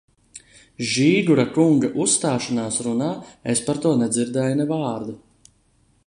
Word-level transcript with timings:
Žīgura 0.91 1.43
kunga 1.57 1.91
uzstāšanās 2.05 2.79
runā 2.87 3.09
es 3.53 3.61
par 3.67 3.81
to 3.83 3.91
nedzirdēju 4.05 4.57
ne 4.63 4.67
vārda. 4.73 5.15